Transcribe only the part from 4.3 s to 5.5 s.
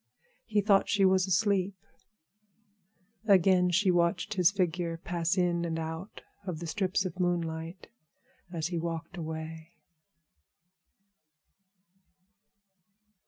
his figure pass